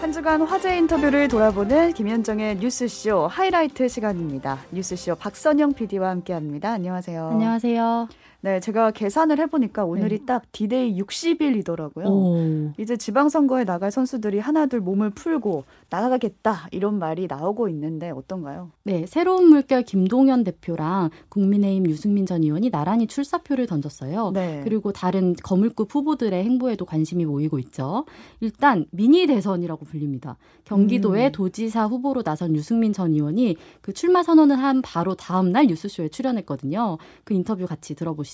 [0.00, 4.58] 한 주간 화제 인터뷰를 돌아보는 김현정의 뉴스쇼 하이라이트 시간입니다.
[4.72, 6.72] 뉴스쇼 박선영 PD와 함께합니다.
[6.72, 7.28] 안녕하세요.
[7.32, 8.08] 안녕하세요.
[8.42, 10.24] 네, 제가 계산을 해보니까 오늘이 네.
[10.24, 12.06] 딱 디데이 60일이더라고요.
[12.06, 12.72] 오.
[12.78, 18.70] 이제 지방선거에 나갈 선수들이 하나둘 몸을 풀고 나가겠다 이런 말이 나오고 있는데 어떤가요?
[18.82, 24.30] 네, 새로운 물결 김동연 대표랑 국민의힘 유승민 전 의원이 나란히 출사표를 던졌어요.
[24.32, 24.62] 네.
[24.64, 28.06] 그리고 다른 거물급 후보들의 행보에도 관심이 모이고 있죠.
[28.40, 30.38] 일단 미니 대선이라고 불립니다.
[30.64, 31.32] 경기도의 음.
[31.32, 36.96] 도지사 후보로 나선 유승민 전 의원이 그 출마 선언을 한 바로 다음 날 뉴스쇼에 출연했거든요.
[37.24, 38.29] 그 인터뷰 같이 들어보시죠.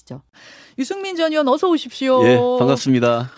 [0.78, 2.24] 유승민 전 의원 어서 오십시오.
[2.26, 3.30] 예, 반갑습니다.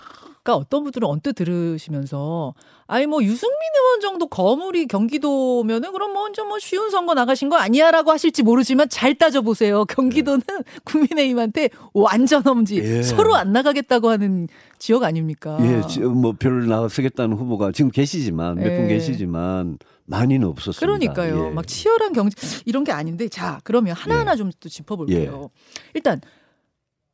[0.42, 2.54] 그러니까 어떤 분들은 언뜻 들으시면서
[2.86, 8.10] 아니 뭐 유승민 의원 정도 거물이 경기도면은 그럼 먼저 뭐 쉬운 선거 나가신 거 아니야라고
[8.10, 9.84] 하실지 모르지만 잘 따져 보세요.
[9.84, 10.40] 경기도는
[10.84, 13.02] 국민의힘한테 완전 험지 예.
[13.02, 15.58] 서로 안 나가겠다고 하는 지역 아닙니까?
[15.60, 18.88] 예, 지- 뭐 별로 나서겠다는 후보가 지금 계시지만 몇분 예.
[18.94, 20.80] 계시지만 많이는 없었습니다.
[20.86, 21.48] 그러니까요.
[21.48, 21.50] 예.
[21.50, 22.30] 막 치열한 경쟁
[22.64, 25.50] 이런 게 아닌데 자 그러면 하나하나 좀 또 짚어볼게요.
[25.92, 26.22] 일단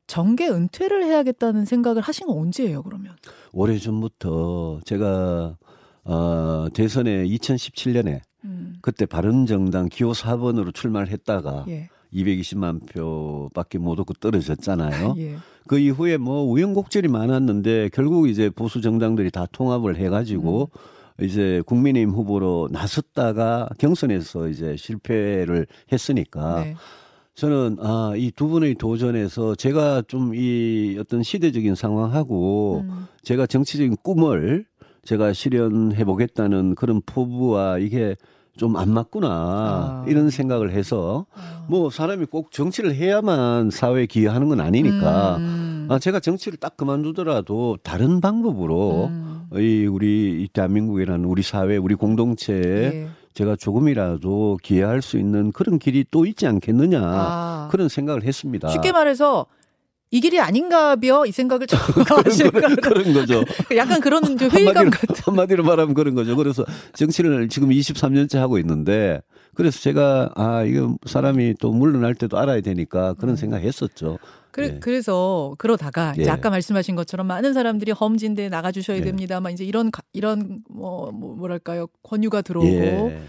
[0.07, 2.83] 정계 은퇴를 해야겠다는 생각을 하신 건 언제예요?
[2.83, 3.17] 그러면
[3.53, 5.57] 오래 전부터 제가
[6.05, 14.15] 어, 대선에 2017년에 음, 그때 바른정당 기호 4번으로 출마를 했다가 예, 220만 표밖에 못 얻고
[14.15, 15.15] 떨어졌잖아요.
[15.19, 21.25] 예, 그 이후에 뭐 우연곡절이 많았는데 결국 이제 보수 정당들이 다 통합을 해가지고 음.
[21.25, 26.75] 이제 국민의힘 후보로 나섰다가 경선에서 이제 실패를 했으니까 네.
[27.35, 33.07] 저는 아 이 두 분의 도전에서 제가 좀 이 어떤 시대적인 상황하고 음.
[33.23, 34.65] 제가 정치적인 꿈을
[35.05, 38.17] 제가 실현해 보겠다는 그런 포부와 이게
[38.57, 40.05] 좀 안 맞구나 아.
[40.07, 41.67] 이런 생각을 해서 아.
[41.69, 45.89] 뭐 사람이 꼭 정치를 해야만 사회에 기여하는 건 아니니까 음.
[45.91, 49.49] 아 제가 정치를 딱 그만두더라도 다른 방법으로 음.
[49.55, 53.09] 이 우리 이 대한민국이라는 우리 사회 우리 공동체에 예.
[53.35, 57.69] 제가 조금이라도 기여할 수 있는 그런 길이 또 있지 않겠느냐 아.
[57.71, 58.69] 그런 생각을 했습니다.
[58.69, 59.47] 쉽게 말해서
[60.13, 63.43] 이 길이 아닌가벼 이 생각을 좀 그런, 하실까 그런, 거죠.
[63.77, 66.37] 약간 그런 좀 회의감 한마디로, 같은 한마디로 말하면 그런 거죠.
[66.37, 69.21] 그래서 정치를 지금 23년째 하고 있는데
[69.55, 73.37] 그래서 제가 아 이거 사람이 또 물러날 때도 알아야 되니까 그런 음.
[73.37, 74.19] 생각했었죠.
[74.55, 74.79] 그래, 예.
[74.79, 76.29] 그래서 그러다가 이제 예.
[76.31, 79.01] 아까 말씀하신 것처럼 많은 사람들이 험진대 나가 주셔야 예.
[79.01, 79.41] 됩니다.
[79.41, 83.21] 막 이제 이런 가- 이런 뭐, 뭐 뭐랄까요 권유가 들어오고 예.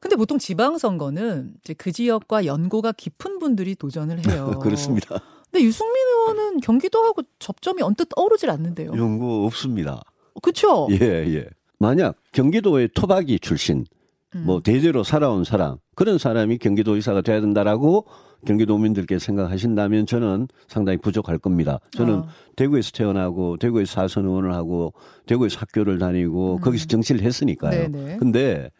[0.00, 4.58] 근데 보통 지방선거는 이제 그 지역과 연고가 깊은 분들이 도전을 해요.
[4.62, 5.20] 그렇습니다.
[5.50, 8.92] 근데 유승민 의원은 경기도하고 접점이 언뜻 떠오르질 않는데요.
[8.96, 10.00] 연구 없습니다.
[10.42, 10.88] 그렇죠?
[10.90, 10.96] 예,
[11.34, 11.46] 예.
[11.78, 13.84] 만약 경기도의 토박이 출신,
[14.34, 14.44] 음.
[14.46, 18.06] 뭐 대대로 살아온 사람, 그런 사람이 경기도의사가 돼야 된다라고
[18.44, 21.78] 경기도민들께 생각하신다면 저는 상당히 부족할 겁니다.
[21.90, 22.28] 저는 어.
[22.56, 24.92] 대구에서 태어나고 대구에서 사선 의원을 하고
[25.26, 26.60] 대구에서 학교를 다니고 음.
[26.60, 27.90] 거기서 정치를 했으니까요.
[27.90, 28.16] 네네.
[28.18, 28.70] 근데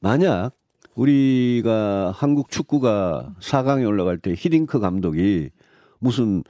[0.00, 0.52] 만약
[0.94, 5.50] 우리가 한국 축구가 4강에 올라갈 때 히딩크 감독이
[5.98, 6.42] 무슨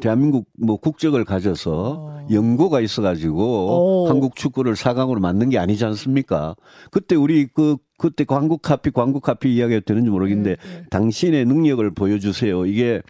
[0.00, 2.26] 대한민국 뭐 국적을 가져서 어.
[2.30, 4.08] 연고가 있어가지고 오.
[4.08, 6.56] 한국 축구를 4강으로 만든 게 아니지 않습니까?
[6.90, 10.84] 그때 우리 그 그때 광고 카피 광고 카피 이야기가 되는지 모르겠는데 예, 예.
[10.90, 12.66] 당신의 능력을 보여주세요.
[12.66, 13.00] 이게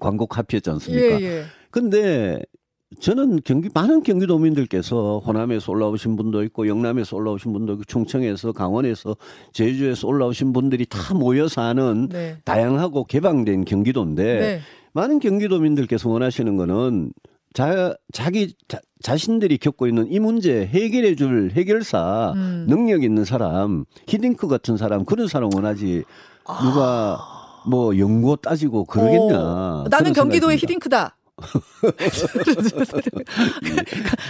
[0.00, 1.20] 광고 카피였지 않습니까?
[1.20, 1.42] 예, 예.
[1.70, 2.40] 근데
[3.00, 9.16] 저는 경기 많은 경기도민들께서 호남에서 올라오신 분도 있고 영남에서 올라오신 분도 있고 충청에서 강원에서
[9.52, 12.36] 제주에서 올라오신 분들이 다 모여서 하는 네.
[12.44, 14.60] 다양하고 개방된 경기도인데 네.
[14.92, 17.12] 많은 경기도민들께서 원하시는 거는
[17.54, 22.66] 자, 자기 자, 자신들이 겪고 있는 이 문제 해결해 줄 해결사 음.
[22.68, 26.04] 능력 있는 사람 히딩크 같은 사람 그런 사람 원하지
[26.62, 27.18] 누가
[27.66, 31.16] 뭐 연고 따지고 그러겠냐 어, 그런 나는 경기도의 듭니다.
[32.94, 33.32] 히딩크다.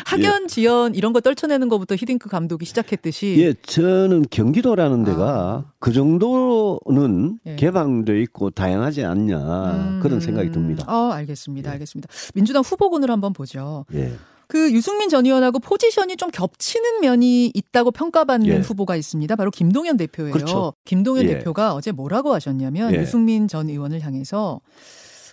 [0.06, 7.38] 학연 지연 이런 거 떨쳐내는 것부터 히딩크 감독이 시작했듯이 예, 저는 경기도라는 데가 그 정도는
[7.46, 7.50] 아.
[7.50, 7.56] 예.
[7.56, 10.84] 개방돼 있고 다양하지 않냐 그런 생각이 듭니다.
[10.88, 11.70] 어, 알겠습니다.
[11.72, 12.08] 알겠습니다.
[12.34, 13.84] 민주당 후보군을 한번 보죠.
[13.94, 14.12] 예.
[14.52, 18.58] 그 유승민 전 의원하고 포지션이 좀 겹치는 면이 있다고 평가받는 예.
[18.58, 19.34] 후보가 있습니다.
[19.34, 20.30] 바로 김동연 대표예요.
[20.34, 20.74] 그렇죠.
[20.84, 21.38] 김동연 예.
[21.38, 22.98] 대표가 어제 뭐라고 하셨냐면 예.
[23.00, 24.60] 유승민 전 의원을 향해서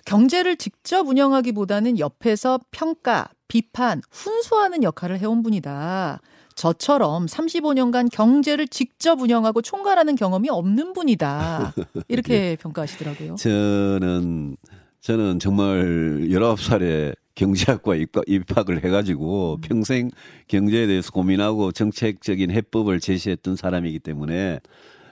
[0.05, 6.21] 경제를 직접 운영하기보다는 옆에서 평가, 비판, 훈수하는 역할을 해온 분이다.
[6.55, 11.73] 저처럼 35년간 경제를 직접 운영하고 총괄하는 경험이 없는 분이다.
[12.09, 13.35] 이렇게 평가하시더라고요.
[13.35, 14.57] 저는
[14.99, 19.61] 저는 정말 19살에 경제학과 입학, 입학 을 해가지고 음.
[19.61, 20.09] 평생
[20.49, 24.59] 경제에 대해서 고민하고 정책적인 해법을 제시했던 사람이기 때문에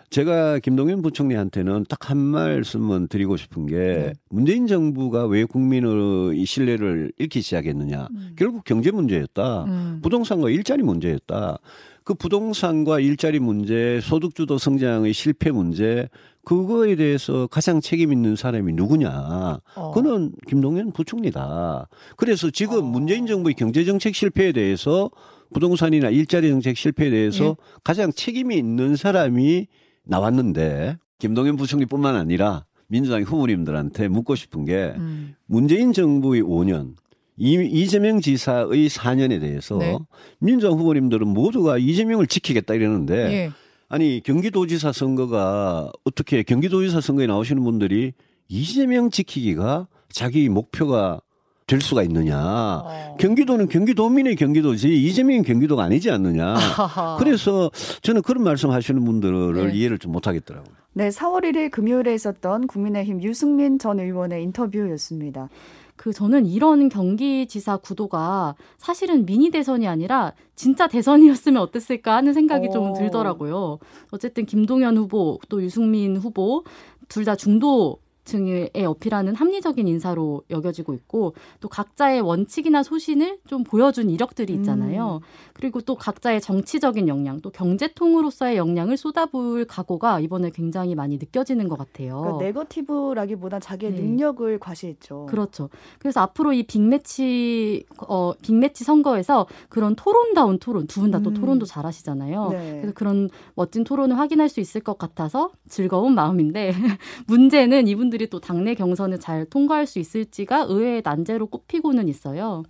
[0.09, 4.13] 제가 김동연 부총리한테는 딱 한 말씀은 드리고 싶은 게 네.
[4.29, 8.07] 문재인 정부가 왜 국민의 이 신뢰를 잃기 시작했느냐.
[8.11, 8.31] 음.
[8.37, 9.65] 결국 경제 문제였다.
[9.65, 9.99] 음.
[10.01, 11.57] 부동산과 일자리 문제였다.
[12.05, 16.07] 그 부동산과 일자리 문제, 소득주도 성장의 실패 문제,
[16.45, 19.59] 그거에 대해서 가장 책임 있는 사람이 누구냐?
[19.75, 19.91] 어.
[19.91, 21.89] 그는 김동연 부총리다.
[22.15, 22.81] 그래서 지금 어.
[22.83, 25.09] 문재인 정부의 경제 정책 실패에 대해서
[25.53, 27.55] 부동산이나 일자리 정책 실패에 대해서 예.
[27.83, 29.67] 가장 책임이 있는 사람이
[30.07, 35.35] 나왔는데 김동연 부총리뿐만 아니라 민주당 후보님들한테 묻고 싶은 게 음.
[35.45, 36.95] 문재인 정부의 5년,
[37.37, 39.97] 이, 이재명 지사의 4년에 대해서 네.
[40.39, 43.51] 민주당 후보님들은 모두가 이재명을 지키겠다 이러는데 예.
[43.89, 48.13] 아니 경기도지사 선거가 어떻게 경기도지사 선거에 나오시는 분들이
[48.47, 51.21] 이재명 지키기가 자기 목표가
[51.67, 52.37] 될 수가 있느냐?
[52.39, 53.17] 어.
[53.19, 56.55] 경기도는 경기도민의 경기도지 이재명이 경기도가 아니지 않느냐?
[57.19, 57.69] 그래서
[58.01, 59.75] 저는 그런 말씀 하시는 분들을 네.
[59.77, 60.73] 이해를 좀 못하겠더라고요.
[60.93, 65.49] 네, 4월 1일 금요일에 있었던 국민의힘 유승민 전 의원의 인터뷰였습니다.
[65.97, 72.71] 그 저는 이런 경기지사 구도가 사실은 미니 대선이 아니라 진짜 대선이었으면 어땠을까 하는 생각이 오.
[72.71, 73.79] 좀 들더라고요.
[74.11, 76.63] 어쨌든 김동연 후보 또 유승민 후보
[77.09, 77.97] 둘 다 중도
[78.27, 85.21] 층에 어필하는 합리적인 인사로 여겨지고 있고 또 각자의 원칙이나 소신을 좀 보여준 이력들이 있잖아요.
[85.53, 91.77] 그리고 또 각자의 정치적인 역량, 또 경제통으로서의 역량을 쏟아부을 각오가 이번에 굉장히 많이 느껴지는 것
[91.77, 92.19] 같아요.
[92.21, 94.01] 그러니까 네거티브라기보단 자기의 네.
[94.01, 95.25] 능력을 과시했죠.
[95.29, 95.69] 그렇죠.
[95.99, 101.33] 그래서 앞으로 이 빅매치 어 빅매치 선거에서 그런 토론다운 토론 두 분 다또 음.
[101.35, 102.49] 토론도 잘하시잖아요.
[102.49, 102.71] 네.
[102.81, 106.73] 그래서 그런 멋진 토론을 확인할 수 있을 것 같아서 즐거운 마음인데
[107.27, 112.63] 문제는 이분들 이 또 당내 경선을 잘 통과할 수 있을지가 의외의 난제로 꼽히고는 있어요.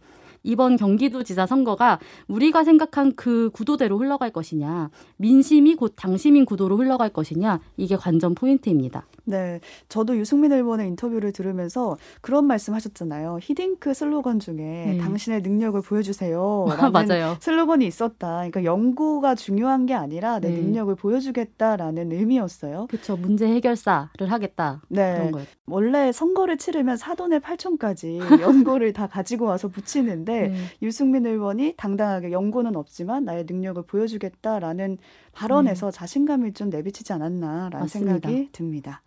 [0.48, 2.00] 이번 경기도지사 선거가
[2.30, 9.06] 우리가 생각한 그 구도대로 흘러갈 것이냐, 민심이 곧 당심인 구도로 흘러갈 것이냐, 이게 관전 포인트입니다.
[9.26, 9.60] 네,
[9.90, 13.40] 저도 유승민 의원의 인터뷰를 들으면서 그런 말씀하셨잖아요.
[13.42, 14.98] 히딩크 슬로건 중에 네.
[15.00, 16.66] 당신의 능력을 보여주세요.
[16.94, 17.36] 맞아요.
[17.42, 18.38] 슬로건이 있었다.
[18.38, 20.62] 그러니까 연구가 중요한 게 아니라 내 네.
[20.62, 22.88] 능력을 보여주겠다라는 의미였어요.
[22.90, 23.18] 그렇죠.
[23.18, 24.82] 문제 해결사를 하겠다.
[24.88, 25.48] 네, 그런 거예요.
[25.66, 30.56] 원래 선거를 치르면 사돈의 팔촌까지 연고를 다 가지고 와서 붙이는데 네.
[30.82, 34.98] 유승민 의원이 당당하게 연고는 없지만 나의 능력을 보여주겠다라는
[35.34, 37.78] 발언에서 자신감이 좀 내비치지 않았나라는 네.
[37.78, 38.12] 맞습니다.
[38.12, 39.02] 생각이 듭니다.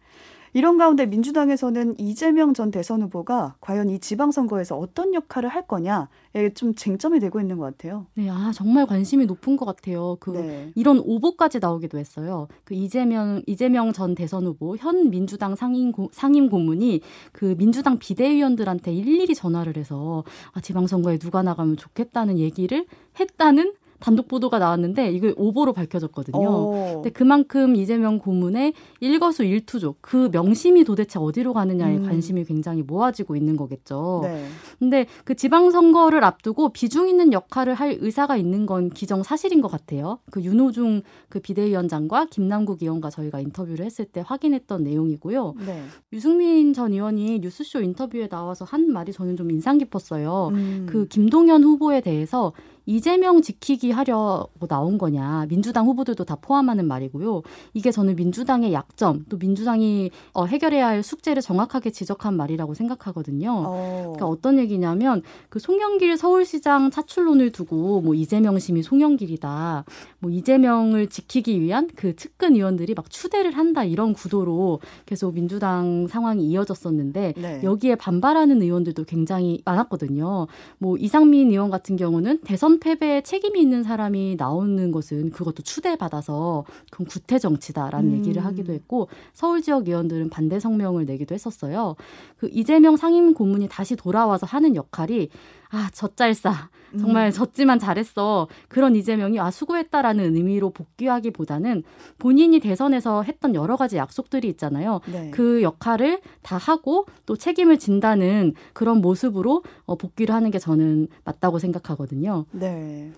[0.52, 6.74] 이런 가운데 민주당에서는 이재명 전 대선 후보가 과연 이 지방선거에서 어떤 역할을 할 거냐에 좀
[6.74, 8.06] 쟁점이 되고 있는 것 같아요.
[8.14, 10.16] 네, 아 정말 관심이 높은 것 같아요.
[10.20, 10.72] 그 네.
[10.74, 12.48] 이런 오보까지 나오기도 했어요.
[12.64, 17.00] 그 이재명 이재명 전 대선 후보 현 민주당 상임 고, 상임 고문이
[17.32, 22.86] 그 민주당 비대위원들한테 일일이 전화를 해서 아, 지방선거에 누가 나가면 좋겠다는 얘기를
[23.18, 26.38] 했다는 단독 보도가 나왔는데 이게 오보로 밝혀졌거든요.
[26.38, 32.02] 어, 근데 그만큼 이재명 고문의 일거수 일투족 그 명심이 도대체 어디로 가느냐에 음.
[32.04, 34.20] 관심이 굉장히 모아지고 있는 거겠죠.
[34.24, 34.46] 네.
[34.78, 39.68] 근데 그 지방 선거를 앞두고 비중 있는 역할을 할 의사가 있는 건 기정 사실인 것
[39.68, 40.18] 같아요.
[40.30, 45.54] 그 윤호중 그 비대위원장과 김남국 의원과 저희가 인터뷰를 했을 때 확인했던 내용이고요.
[45.66, 45.82] 네.
[46.12, 50.48] 유승민 전 의원이 뉴스쇼 인터뷰에 나와서 한 말이 저는 좀 인상 깊었어요.
[50.52, 50.86] 음.
[50.88, 52.52] 그 김동연 후보에 대해서
[52.86, 57.42] 이재명 지키기 하려고 나온 거냐 민주당 후보들도 다 포함하는 말이고요.
[57.74, 63.50] 이게 저는 민주당의 약점 또 민주당이 어, 해결해야 할 숙제를 정확하게 지적한 말이라고 생각하거든요.
[63.66, 64.02] 어.
[64.02, 69.84] 그러니까 어떤 얘기냐면 그 송영길 서울시장 차출론을 두고 뭐 이재명 심이 송영길이다.
[70.18, 76.46] 뭐 이재명을 지키기 위한 그 측근 의원들이 막 추대를 한다 이런 구도로 계속 민주당 상황이
[76.46, 77.60] 이어졌었는데 네.
[77.62, 80.46] 여기에 반발하는 의원들도 굉장히 많았거든요.
[80.78, 87.06] 뭐 이상민 의원 같은 경우는 대선 패배에 책임이 있는 사람이 나오는 것은 그것도 추대받아서 그건
[87.06, 88.18] 구태 정치다라는 음.
[88.18, 91.96] 얘기를 하기도 했고 서울 지역 의원들은 반대 성명을 내기도 했었어요.
[92.36, 95.30] 그 이재명 상임 고문이 다시 돌아와서 하는 역할이
[95.70, 97.30] 아 젖잘싸 정말 음.
[97.30, 101.84] 졌지만 잘했어 그런 이재명이 아 수고했다라는 의미로 복귀하기보다는
[102.18, 105.00] 본인이 대선에서 했던 여러 가지 약속들이 있잖아요.
[105.10, 105.30] 네.
[105.30, 111.58] 그 역할을 다 하고 또 책임을 진다는 그런 모습으로 어, 복귀를 하는 게 저는 맞다고
[111.58, 112.46] 생각하거든요.
[112.50, 113.12] 네.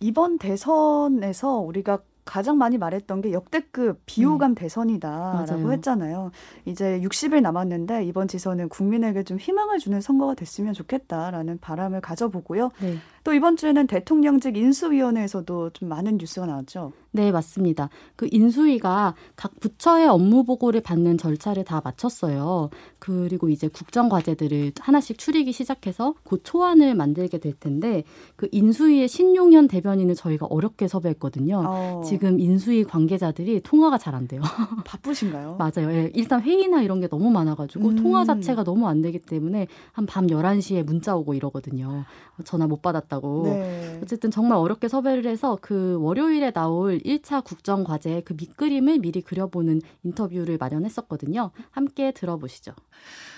[0.00, 5.62] 이번 대선에서 우리가 가장 많이 말했던 게 역대급 비호감 대선이다라고 음.
[5.62, 5.72] 맞아요.
[5.72, 6.30] 했잖아요.
[6.64, 12.70] 이제 60일 남았는데 이번 지선은 국민에게 좀 희망을 주는 선거가 됐으면 좋겠다라는 바람을 가져보고요.
[12.80, 12.96] 네.
[13.24, 16.92] 또 이번 주에는 대통령직 인수위원회에서도 좀 많은 뉴스가 나왔죠.
[17.10, 17.90] 네, 맞습니다.
[18.16, 22.70] 그 인수위가 각 부처의 업무 보고를 받는 절차를 다 마쳤어요.
[22.98, 28.02] 그리고 이제 국정 과제들을 하나씩 추리기 시작해서 곧 초안을 만들게 될 텐데
[28.36, 31.62] 그 인수위의 신용현 대변인을 저희가 어렵게 섭외했거든요.
[31.66, 34.40] 어, 지금 인수위 관계자들이 통화가 잘 안 돼요.
[34.86, 35.56] 바쁘신가요?
[35.58, 35.92] 맞아요.
[35.92, 37.96] 예, 일단 회의나 이런 게 너무 많아 가지고 음.
[37.96, 42.04] 통화 자체가 너무 안 되기 때문에 한밤 11시에 문자 오고 이러거든요.
[42.44, 43.13] 전화 못 받았다.
[43.14, 43.42] 어려웠다고.
[43.44, 44.00] 네.
[44.02, 49.80] 어쨌든 정말 어렵게 섭외를 해서 그 월요일에 나올 1차 국정 과제 그 밑그림을 미리 그려보는
[50.02, 51.50] 인터뷰를 마련했었거든요.
[51.70, 52.72] 함께 들어보시죠.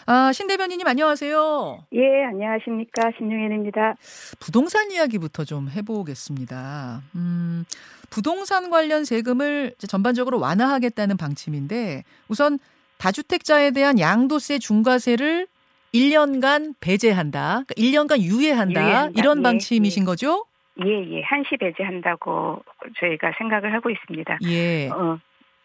[0.06, 1.87] 아, 신 대변인님 안녕하세요.
[1.92, 3.11] 예, 안녕하십니까.
[3.18, 3.97] 신용현입니다.
[4.38, 7.02] 부동산 이야기부터 좀 해보겠습니다.
[7.16, 7.64] 음,
[8.09, 12.59] 부동산 관련 세금을 이제 전반적으로 완화하겠다는 방침인데 우선
[12.99, 15.49] 다주택자에 대한 양도세 중과세를
[15.97, 17.65] 1년간 배제한다.
[17.67, 18.85] 그러니까 1년간 유예한다.
[18.85, 19.21] 유예한다.
[19.21, 20.05] 이런 예, 방침이신 예.
[20.05, 20.45] 거죠?
[20.85, 21.23] 예, 예.
[21.23, 22.62] 한시 배제한다고
[22.99, 24.38] 저희가 생각을 하고 있습니다.
[24.45, 24.88] 예.
[24.91, 25.19] 어,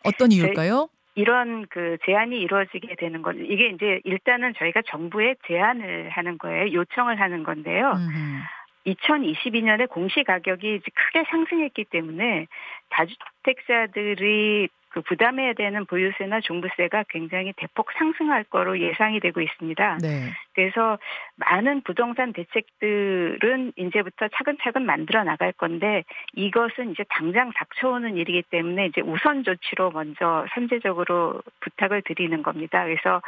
[0.03, 0.87] 어떤 이유일까요?
[1.15, 6.71] 이런 그 제안이 이루어지게 되는 건 이게 이제 일단은 저희가 정부에 제안을 하는 거예요.
[6.71, 7.91] 요청을 하는 건데요.
[7.91, 8.41] 음흠.
[8.87, 12.47] 2022년에 공시 가격이 크게 상승했기 때문에
[12.89, 19.99] 다주택자들이 그 부담해야 되는 보유세나 종부세가 굉장히 대폭 상승할 거로 예상이 되고 있습니다.
[20.01, 20.31] 네.
[20.53, 20.99] 그래서
[21.37, 29.01] 많은 부동산 대책들은 이제부터 차근차근 만들어 나갈 건데 이것은 이제 당장 닥쳐오는 일이기 때문에 이제
[29.01, 32.83] 우선 조치로 먼저 선제적으로 부탁을 드리는 겁니다.
[32.83, 33.21] 그래서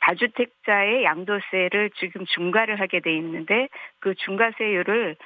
[0.00, 3.68] 다주택자의 양도세를 지금 중과를 하게 돼 있는데
[4.00, 5.16] 그 중과세율을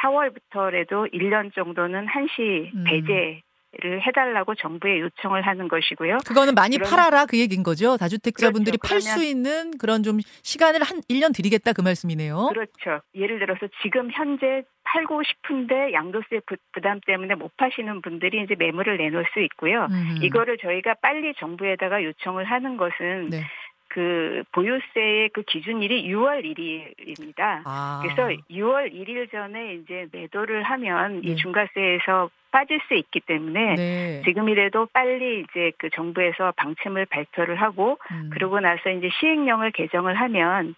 [0.00, 2.84] 4월부터라도 1년 정도는 한시 음.
[2.84, 3.42] 배제
[3.80, 6.18] 를 해달라고 정부에 요청을 하는 것이고요.
[6.26, 7.98] 그거는 많이 그러면- 팔아라 그 얘기인 거죠.
[7.98, 8.94] 다주택자분들이 그렇죠.
[8.94, 12.48] 팔수 그러면- 있는 그런 좀 시간을 한 1년 드리겠다 그 말씀이네요.
[12.48, 13.02] 그렇죠.
[13.14, 18.96] 예를 들어서 지금 현재 팔고 싶은데 양도세 부, 부담 때문에 못 파시는 분들이 이제 매물을
[18.96, 19.86] 내놓을 수 있고요.
[19.90, 20.24] 음흠.
[20.24, 23.42] 이거를 저희가 빨리 정부에다가 요청을 하는 것은 네.
[23.88, 27.62] 그 보유세의 그 기준일이 6월 1일입니다.
[27.64, 28.00] 아.
[28.02, 31.28] 그래서 6월 1일 전에 이제 매도를 하면 네.
[31.28, 34.22] 이 중과세에서 빠질 수 있기 때문에 네.
[34.24, 38.30] 지금이라도 빨리 이제 그 정부에서 방침을 발표를 하고 음.
[38.32, 40.74] 그러고 나서 이제 시행령을 개정을 하면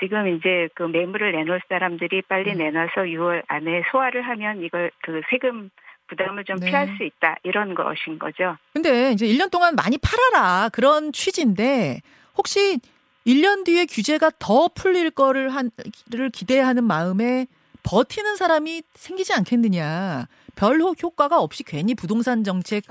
[0.00, 2.58] 지금 이제 그 매물을 내놓을 사람들이 빨리 음.
[2.58, 5.70] 내놔서 6월 안에 소화를 하면 이걸 그 세금
[6.06, 6.66] 부담을 좀 네.
[6.66, 8.56] 피할 수 있다 이런 것인 거죠.
[8.72, 12.00] 근데 이제 1년 동안 많이 팔아라 그런 취지인데
[12.36, 12.78] 혹시
[13.26, 15.70] 1년 뒤에 규제가 더 풀릴 거를 한
[16.10, 17.46] 를 기대하는 마음에
[17.82, 20.26] 버티는 사람이 생기지 않겠느냐.
[20.56, 22.84] 별 효- 효과가 없이 괜히 부동산 정책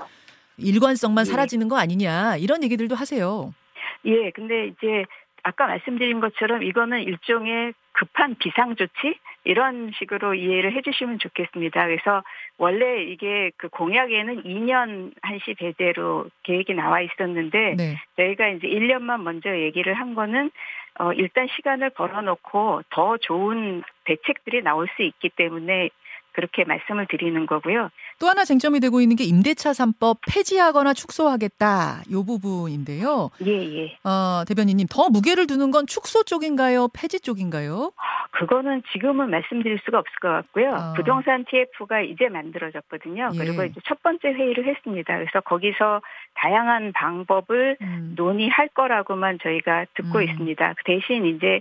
[0.58, 1.30] 일관성만 예.
[1.30, 2.36] 사라지는 거 아니냐.
[2.36, 3.52] 이런 얘기들도 하세요.
[4.04, 5.04] 예, 근데 이제
[5.42, 11.84] 아까 말씀드린 것처럼 이거는 일종의 급한 비상조치 이런 식으로 이해를 해주시면 좋겠습니다.
[11.86, 12.22] 그래서
[12.58, 17.96] 원래 이게 그 공약에는 2년 한시 배제로 계획이 나와 있었는데 네.
[18.16, 20.50] 저희가 이제 1년만 먼저 얘기를 한 거는
[20.98, 25.90] 어 일단 시간을 벌어놓고 더 좋은 대책들이 나올 수 있기 때문에
[26.34, 27.90] 그렇게 말씀을 드리는 거고요.
[28.18, 32.02] 또 하나 쟁점이 되고 있는 게 임대차 3법 폐지하거나 축소하겠다.
[32.12, 33.30] 요 부분인데요.
[33.46, 33.98] 예, 예.
[34.04, 36.88] 어, 대변인님 더 무게를 두는 건 축소 쪽인가요?
[36.92, 37.92] 폐지 쪽인가요?
[38.32, 40.74] 그거는 지금은 말씀드릴 수가 없을 것 같고요.
[40.74, 40.92] 아.
[40.96, 43.30] 부동산 TF가 이제 만들어졌거든요.
[43.32, 43.38] 예.
[43.38, 45.16] 그리고 이제 첫 번째 회의를 했습니다.
[45.16, 46.02] 그래서 거기서
[46.34, 48.14] 다양한 방법을 음.
[48.16, 50.22] 논의할 거라고만 저희가 듣고 음.
[50.24, 50.74] 있습니다.
[50.76, 51.60] 그 대신 이제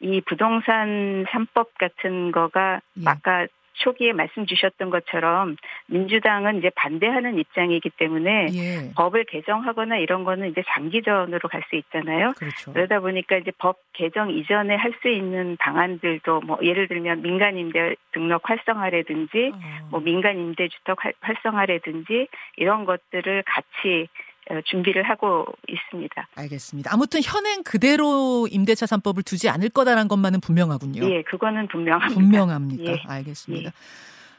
[0.00, 3.02] 이 부동산 3법 같은 거가 예.
[3.06, 3.46] 아까
[3.80, 5.56] 초기에 말씀 주셨던 것처럼
[5.86, 8.92] 민주당은 이제 반대하는 입장이기 때문에 예.
[8.94, 12.32] 법을 개정하거나 이런 거는 이제 장기전으로 갈 수 있잖아요.
[12.38, 12.72] 그렇죠.
[12.72, 17.94] 그러다 보니까 이제 법 개정 이전에 할 수 있는 방안들도 뭐 예를 들면 민간 임대
[18.12, 19.58] 등록 활성화라든지 어.
[19.90, 24.29] 뭐 민간 임대 주택 활- 활성화라든지 이런 것들을 같이 어,
[24.66, 26.28] 준비를 하고 있습니다.
[26.34, 26.90] 알겠습니다.
[26.92, 31.08] 아무튼 현행 그대로 임대차 3법을 두지 않을 거다라는 것만은 분명하군요.
[31.10, 32.14] 예, 그거는 분명합니다.
[32.14, 32.82] 분명합니까?
[32.92, 33.02] 예.
[33.06, 33.72] 알겠습니다.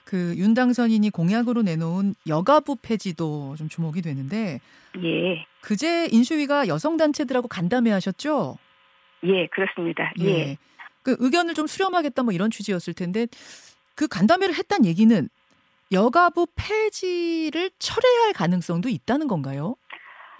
[0.03, 4.60] 그 윤당선인이 공약으로 내놓은 여가부 폐지도 좀 주목이 되는데
[5.01, 8.58] 예, 그제 인수위가 여성 단체들하고 간담회 하셨죠?
[9.24, 10.12] 예, 그렇습니다.
[10.20, 10.58] 예.
[11.03, 13.27] 그 의견을 좀 수렴하겠다 뭐 이런 취지였을 텐데
[13.96, 15.30] 그 간담회를 했단 얘기는
[15.91, 19.75] 여가부 폐지를 철회할 가능성도 있다는 건가요?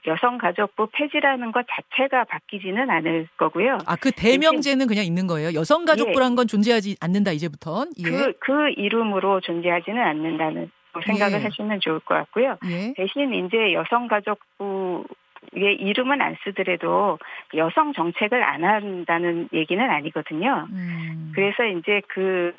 [0.08, 3.78] 여성가족부 폐지라는 것 자체가 바뀌지는 않을 거고요.
[3.86, 5.54] 아, 그 대명제는 그냥 있는 거예요.
[5.54, 7.92] 여성가족부란 건 존재하지 않는다 이제부턴.
[8.00, 8.04] 예.
[8.04, 10.72] 그, 그 이름으로 존재하지는 않는다는
[11.06, 11.44] 생각을 예.
[11.44, 12.58] 하시면 좋을 것 같고요.
[12.66, 12.94] 예.
[12.96, 15.06] 대신 이제 여성가족부
[15.54, 17.18] 의 이름은 안 쓰더라도
[17.56, 20.68] 여성 정책을 안 한다는 얘기는 아니거든요.
[20.72, 21.32] 음.
[21.34, 22.54] 그래서 이제 그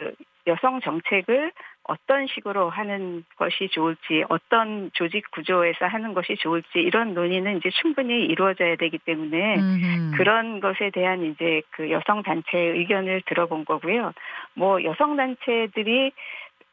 [0.46, 1.52] 여성 정책을
[1.92, 8.24] 어떤 식으로 하는 것이 좋을지, 어떤 조직 구조에서 하는 것이 좋을지 이런 논의는 이제 충분히
[8.24, 10.16] 이루어져야 되기 때문에 음흠.
[10.16, 14.12] 그런 것에 대한 이제 그 여성 단체의 의견을 들어본 거고요.
[14.54, 16.12] 뭐 여성 단체들이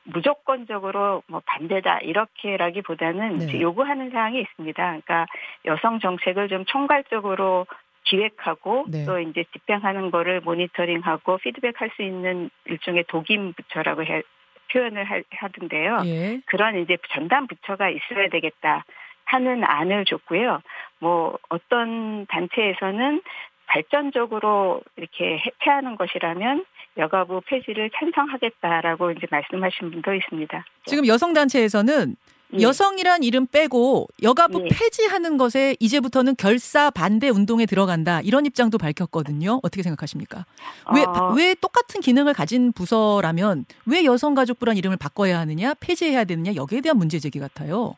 [0.06, 3.62] 무조건적으로 뭐 반대다 이렇게라기보다는 네.
[3.62, 4.84] 요구하는 사항이 있습니다.
[4.84, 5.26] 그러니까
[5.66, 7.68] 여성 정책을 좀 총괄적으로
[8.06, 9.06] 기획하고 네.
[9.06, 14.24] 또 이제 집행하는 거를 모니터링하고 피드백할 수 있는 일종의 독임 부처라고 해,
[14.72, 16.02] 표현을 하, 하던데요.
[16.06, 16.42] 예.
[16.46, 18.86] 그런 이제 전담 부처가 있어야 되겠다
[19.26, 20.62] 하는 안을 줬고요.
[21.00, 23.22] 뭐 어떤 단체에서는
[23.68, 26.66] 발전적으로 이렇게 해체하는 것이라면
[26.98, 30.66] 여가부 폐지를 찬성하겠다라고 이제 말씀하신 분도 있습니다.
[30.86, 32.16] 지금 여성 단체에서는
[32.54, 32.64] 예.
[32.64, 34.70] 여성이란 이름 빼고 여가부 예.
[34.70, 39.60] 폐지하는 것에 이제부터는 결사 반대 운동에 들어간다 이런 입장도 밝혔거든요.
[39.62, 40.46] 어떻게 생각하십니까?
[40.94, 41.34] 왜, 어.
[41.36, 47.20] 왜 똑같은 기능을 가진 부서라면 왜 여성가족부란 이름을 바꿔야 하느냐, 폐지해야 되느냐 여기에 대한 문제
[47.20, 47.96] 제기 같아요.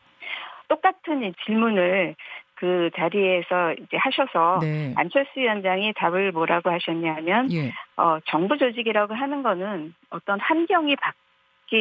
[0.68, 2.14] 똑같은 이 질문을
[2.54, 4.92] 그 자리에서 이제 하셔서 네.
[4.96, 7.72] 안철수 위원장이 답을 뭐라고 하셨냐면 예.
[7.96, 11.16] 어, 정부 조직이라고 하는 거는 어떤 환경이 바뀌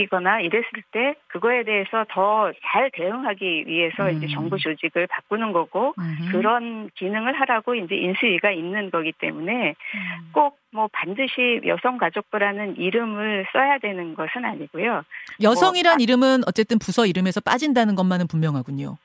[0.10, 4.18] 거나 이랬을 때 그거에 대해서 더 잘 대응하기 위해서 음.
[4.18, 6.32] 이제 정부 조직을 바꾸는 거고 음흠.
[6.32, 10.32] 그런 기능을 하라고 이제 인수위가 있는 거기 때문에 음.
[10.34, 15.04] 꼭뭐 반드시 여성가족부라는 이름을 써야 되는 것은 아니고요.
[15.42, 18.98] 여성이란 뭐, 이름은 어쨌든 부서 이름에서 빠진다는 것만은 분명하군요.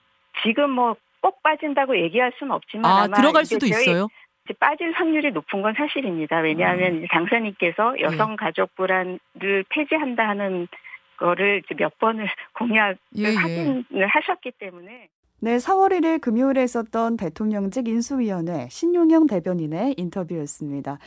[0.42, 4.06] 지금 뭐 꼭 빠진다고 얘기할 수는 없지만 아, 들어갈 수도 있어요?
[4.54, 6.38] 빠질 확률이 높은 건 사실입니다.
[6.38, 6.98] 왜냐하면 음.
[6.98, 10.68] 이제 당선인께서 여성가족부란을 폐지한다 하는
[11.18, 12.26] 거를 몇 번을
[12.58, 13.34] 공약을 예, 예.
[13.34, 20.98] 확인을 하셨기 때문에 네, 4월 1일 금요일에 있었던 대통령직 인수위원회 신용영 대변인의 인터뷰였습니다.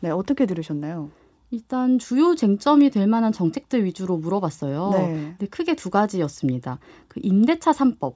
[0.00, 1.10] 네, 어떻게 들으셨나요?
[1.50, 4.90] 일단 주요 쟁점이 될 만한 정책들 위주로 물어봤어요.
[4.92, 5.06] 네.
[5.38, 6.78] 근데 크게 두 가지였습니다.
[7.08, 8.14] 그 임대차 3법.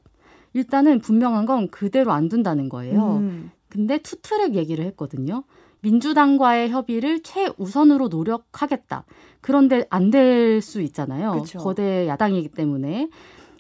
[0.55, 3.19] 일단은 분명한 건 그대로 안 둔다는 거예요.
[3.19, 5.45] 음, 근데 투트랙 얘기를 했거든요.
[5.81, 9.05] 민주당과의 협의를 최우선으로 노력하겠다.
[9.41, 11.33] 그런데 안 될 수 있잖아요.
[11.43, 11.59] 그쵸.
[11.59, 13.09] 거대 야당이기 때문에.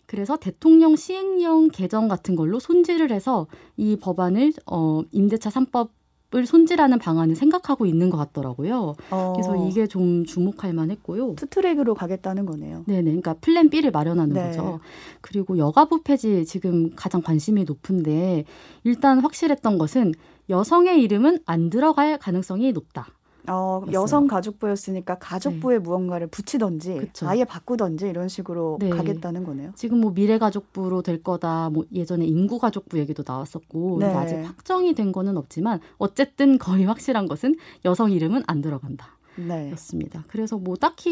[0.06, 3.46] 그래서 대통령 시행령 개정 같은 걸로 손질을 해서
[3.76, 5.90] 이 법안을 어 임대차 3법
[6.34, 8.96] 을 손질하는 방안을 생각하고 있는 것 같더라고요.
[9.10, 11.36] 어, 그래서 이게 좀 주목할 만했고요.
[11.36, 12.84] 투트랙으로 가겠다는 거네요.
[12.86, 13.04] 네네.
[13.04, 14.42] 그러니까 plan B를 마련하는 네.
[14.48, 14.80] 거죠.
[15.22, 18.44] 그리고 여가부 폐지 지금 가장 관심이 높은데
[18.84, 20.12] 일단 확실했던 것은
[20.50, 23.06] 여성의 이름은 안 들어갈 가능성이 높다.
[23.48, 23.82] 어.
[23.92, 27.28] 여성 가족부였으니까 가족부에 무언가를 붙이던지 그쵸.
[27.28, 28.90] 아예 바꾸던지 이런 식으로 네.
[28.90, 29.72] 가겠다는 거네요.
[29.74, 31.70] 지금 뭐 미래 가족부로 될 거다.
[31.70, 34.06] 뭐 예전에 인구 가족부 얘기도 나왔었고 네.
[34.06, 39.18] 아직 확정이 된 거는 없지만 어쨌든 거의 확실한 것은 여성 이름은 안 들어간다.
[39.36, 39.70] 네.
[39.72, 40.24] 였습니다.
[40.28, 41.10] 그래서 뭐 딱히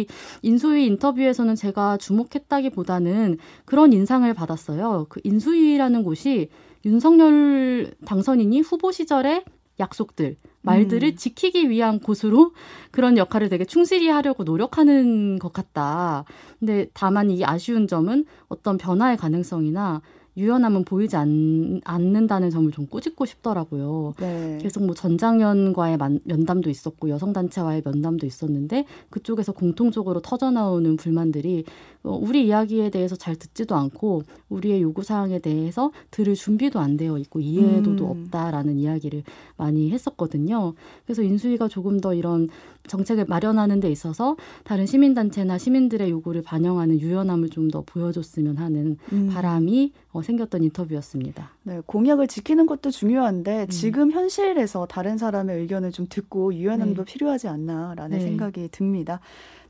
[0.00, 0.06] 이
[0.42, 5.06] 인수위 인터뷰에서는 제가 주목했다기보다는 그런 인상을 받았어요.
[5.08, 6.50] 그 인수위라는 곳이
[6.84, 9.44] 윤석열 당선인이 후보 시절에
[9.80, 11.16] 약속들, 말들을 음.
[11.16, 12.52] 지키기 위한 곳으로
[12.90, 16.24] 그런 역할을 되게 충실히 하려고 노력하는 것 같다.
[16.58, 20.00] 근데 다만 이 아쉬운 점은 어떤 변화의 가능성이나
[20.36, 24.14] 유연함은 보이지 않, 않는다는 점을 좀 꼬집고 싶더라고요.
[24.18, 24.58] 네.
[24.60, 32.46] 계속 뭐 전장현과의 만- 면담도 있었고 여성단체와의 면담도 있었는데 그쪽에서 공통적으로 터져나오는 불만들이 어, 우리
[32.46, 38.04] 이야기에 대해서 잘 듣지도 않고 우리의 요구 사항에 대해서 들을 준비도 안 되어 있고 이해도도
[38.04, 38.10] 음.
[38.24, 39.24] 없다라는 이야기를
[39.56, 40.74] 많이 했었거든요.
[41.04, 42.48] 그래서 인수위가 조금 더 이런
[42.86, 49.30] 정책을 마련하는 데 있어서 다른 시민단체나 시민들의 요구를 반영하는 유연함을 좀 더 보여줬으면 하는 음.
[49.32, 51.50] 바람이 어, 생겼던 인터뷰였습니다.
[51.62, 53.68] 네, 공약을 지키는 것도 중요한데 음.
[53.68, 57.12] 지금 현실에서 다른 사람의 의견을 좀 듣고 유연함도 네.
[57.12, 58.24] 필요하지 않나라는 네.
[58.24, 59.20] 생각이 듭니다.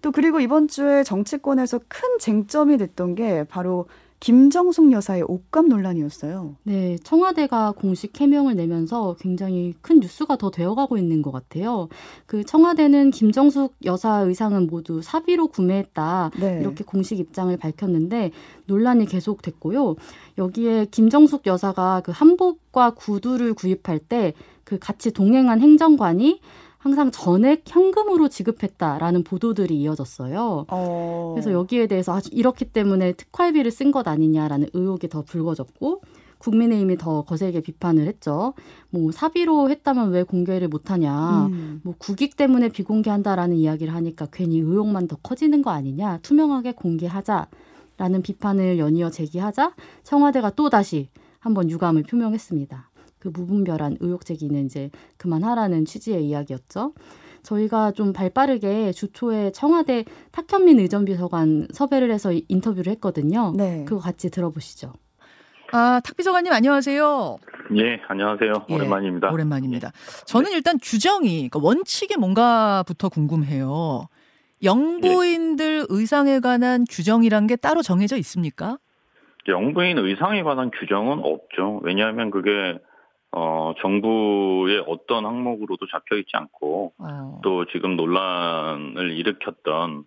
[0.03, 3.85] 또 그리고 이번 주에 정치권에서 큰 쟁점이 됐던 게 바로
[4.19, 6.57] 김정숙 여사의 옷감 논란이었어요.
[6.63, 11.91] 네, 청와대가 공식 해명을 내면서 굉장히 큰 뉴스가 더 되어가고 있는 것 같아요.
[12.25, 16.31] 그 청와대는 김정숙 여사 의상은 모두 사비로 구매했다.
[16.41, 16.61] 네.
[16.63, 18.31] 이렇게 공식 입장을 밝혔는데
[18.65, 19.97] 논란이 계속됐고요.
[20.39, 24.33] 여기에 김정숙 여사가 그 한복과 구두를 구입할 때
[24.65, 26.41] 그 같이 동행한 행정관이
[26.85, 30.67] 항상 전액 현금으로 지급했다라는 보도들이 이어졌어요.
[30.69, 31.33] 어.
[31.35, 36.03] 그래서 여기에 대해서 아주 이렇기 때문에 특활비를 쓴 것 아니냐라는 의혹이 더 불거졌고
[36.37, 38.53] 국민의힘이 더 거세게 비판을 했죠.
[38.91, 41.47] 뭐 사비로 했다면 왜 공개를 못하냐.
[41.47, 41.81] 음.
[41.83, 46.19] 뭐 국익 때문에 비공개한다라는 이야기를 하니까 괜히 의혹만 더 커지는 거 아니냐.
[46.21, 47.49] 투명하게 공개하자
[47.97, 52.91] 라는 비판을 연이어 제기하자 청와대가 또 다시 한번 유감을 표명했습니다.
[53.25, 56.93] 그 무분별한 의혹 제기는 이제 그만하라는 취지의 이야기였죠.
[57.43, 63.53] 저희가 좀 발빠르게 주초에 청와대 탁현민 의전비서관 섭외를 해서 이- 인터뷰를 했거든요.
[63.57, 63.85] 네.
[63.87, 64.93] 그거 같이 들어보시죠.
[65.73, 67.39] 아, 탁 비서관님 안녕하세요.
[67.77, 68.53] 예, 안녕하세요.
[68.69, 69.31] 예, 오랜만입니다.
[69.33, 69.91] 오랜만입니다.
[70.27, 74.07] 저는 일단 규정이 그러니까 원칙이 뭔가부터 궁금해요.
[74.63, 78.79] 영부인들 의상에 관한 규정이란 게 따로 정해져 있습니까?
[79.49, 81.81] 영부인 의상에 관한 규정은 없죠.
[81.83, 82.51] 왜냐하면 그게
[83.37, 87.41] 어, 정부의 어떤 항목으로도 잡혀 있지 않고 어.
[87.43, 90.05] 또 지금 논란을 일으켰던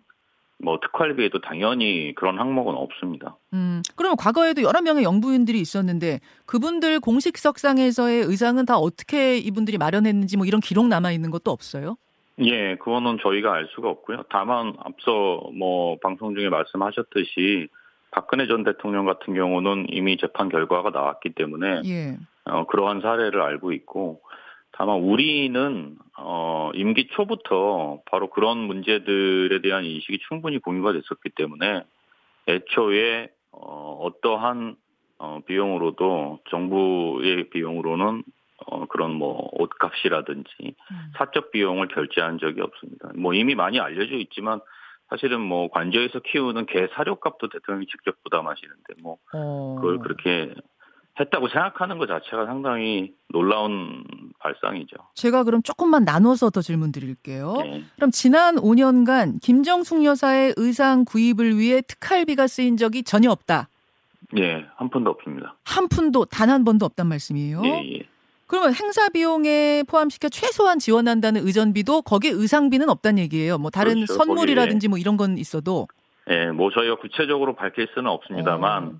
[0.60, 3.36] 뭐 특활비에도 당연히 그런 항목은 없습니다.
[3.52, 10.46] 음, 그러면 과거에도 여러 명의 영부인들이 있었는데 그분들 공식석상에서의 의상은 다 어떻게 이분들이 마련했는지 뭐
[10.46, 11.96] 이런 기록 남아 있는 것도 없어요?
[12.40, 14.24] 예, 그거는 저희가 알 수가 없고요.
[14.30, 17.68] 다만 앞서 뭐 방송 중에 말씀하셨듯이
[18.10, 22.16] 박근혜 전 대통령 같은 경우는 이미 재판 결과가 나왔기 때문에 예.
[22.48, 24.20] 어, 그러한 사례를 알고 있고
[24.72, 31.82] 다만 우리는 어, 임기 초부터 바로 그런 문제들에 대한 인식이 충분히 공유가 됐었기 때문에
[32.46, 34.76] 애초에 어, 어떠한
[35.18, 38.22] 어, 비용으로도 정부의 비용으로는
[38.66, 41.12] 어, 그런 뭐 옷값이라든지 음.
[41.16, 43.10] 사적 비용을 결제한 적이 없습니다.
[43.16, 44.60] 뭐 이미 많이 알려져 있지만
[45.08, 49.76] 사실은 뭐 관저에서 키우는 개 사료값도 대통령이 직접 부담하시는데 뭐 어.
[49.80, 50.54] 그걸 그렇게
[51.20, 54.04] 했다고 생각하는 것 자체가 상당히 놀라운
[54.38, 54.96] 발상이죠.
[55.14, 57.56] 제가 그럼 조금만 나눠서 더 질문 드릴게요.
[57.64, 57.82] 예.
[57.96, 63.68] 그럼 지난 5년간 김정숙 여사의 의상 구입을 위해 특활비가 쓰인 적이 전혀 없다.
[64.38, 65.56] 예, 한 푼도 없습니다.
[65.64, 67.62] 한 푼도 단 한 번도 없단 말씀이에요.
[67.64, 68.02] 예, 예.
[68.46, 73.58] 그러면 행사 비용에 포함시켜 최소한 지원한다는 의전비도 거기에 의상비는 없다는 얘기예요.
[73.58, 74.14] 뭐 다른 그렇죠.
[74.14, 75.88] 선물이라든지 뭐 이런 건 있어도
[76.30, 78.92] 예, 뭐 저희가 구체적으로 밝힐 수는 없습니다만 어,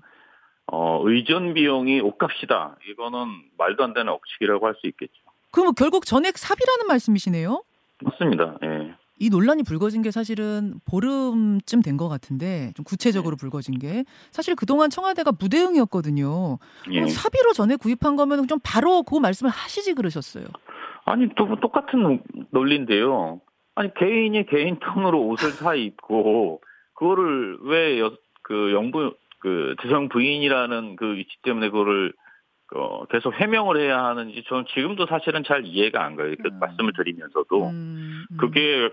[1.03, 2.77] 의전 비용이 옷값이다.
[2.91, 3.27] 이거는
[3.57, 5.13] 말도 안 되는 억측이라고 할 수 있겠죠.
[5.51, 7.63] 그러면 결국 전액 사비라는 말씀이시네요.
[8.01, 8.57] 맞습니다.
[8.63, 8.93] 예.
[9.21, 14.89] 이 논란이 불거진 게 사실은 보름쯤 된 것 같은데 좀 구체적으로 불거진 게 사실 그동안
[14.89, 16.57] 청와대가 무대응이었거든요.
[16.91, 16.93] 예.
[16.93, 20.45] 그럼 사비로 전에 구입한 거면 좀 바로 그 말씀을 하시지 그러셨어요.
[21.05, 23.41] 아니 또 똑같은 논리인데요.
[23.75, 26.61] 아니 개인이 개인 돈으로 옷을 사 입고
[26.93, 27.99] 그거를 왜
[28.41, 32.13] 그 영부 그 대성 부인이라는 그 위치 때문에 그거를
[32.75, 36.35] 어, 계속 해명을 해야 하는지 저는 지금도 사실은 잘 이해가 안 가요.
[36.41, 36.59] 그 음.
[36.59, 38.37] 말씀을 드리면서도 음, 음.
[38.37, 38.89] 그게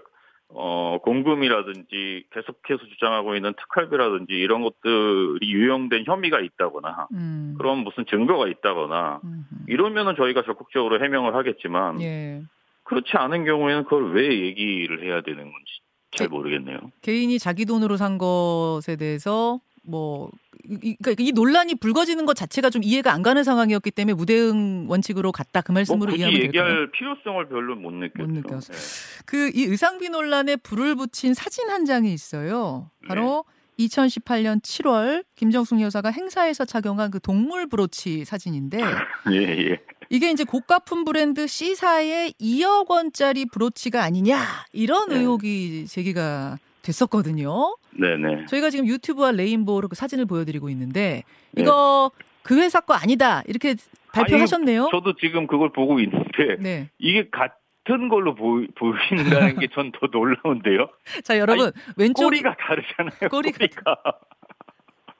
[0.48, 8.46] 어 공금이라든지 계속해서 주장하고 있는 특활비라든지 이런 것들이 유용된 혐의가 있다거나 음, 그런 무슨 증거가
[8.46, 9.20] 있다거나.
[9.66, 12.42] 이러면은 저희가 적극적으로 해명을 하겠지만 예.
[12.84, 15.80] 그렇지 않은 경우에는 그걸 왜 얘기를 해야 되는 건지
[16.12, 16.30] 잘 네.
[16.32, 16.78] 모르겠네요.
[17.02, 20.30] 개인이 자기 돈으로 산 것에 대해서 뭐
[20.68, 24.86] 이, 이- 그러니까 이 논란이 불거지는 것 자체가 좀 이해가 안 가는 상황이었기 때문에 무대응
[24.88, 26.64] 원칙으로 갔다 그뭐 말씀으로 굳이 이해하면 될까요?
[26.64, 28.26] 얘기할 필요성을 별로 못 느꼈죠.
[28.26, 28.72] 느꼈어.
[28.72, 28.78] 네.
[29.26, 32.90] 그이 의상비 논란에 불을 붙인 사진 한 장이 있어요.
[33.06, 33.44] 바로
[33.78, 38.78] 2018년 7월 김정숙 여사가 행사에서 착용한 그 동물 브로치 사진인데
[39.32, 39.36] 예,
[39.70, 39.80] 예.
[40.08, 44.40] 이게 이제 고가품 브랜드 C사의 2억 원짜리 브로치가 아니냐
[44.72, 45.16] 이런 네.
[45.16, 47.76] 의혹이 제기가 됐었거든요.
[47.98, 48.46] 네네.
[48.46, 51.62] 저희가 지금 유튜브와 레인보우로 그 사진을 보여드리고 있는데 네.
[51.62, 52.10] 이거
[52.42, 53.74] 그 회사 거 아니다 이렇게
[54.12, 54.88] 발표하셨네요.
[54.92, 56.90] 저도 지금 그걸 보고 있는데 네.
[56.98, 60.88] 이게 같은 걸로 보이, 보인다는 게 전 더 놀라운데요.
[61.24, 63.30] 자 여러분 왼쪽 꼬리가 다르잖아요.
[63.30, 63.96] 꼬리가 꼬리가.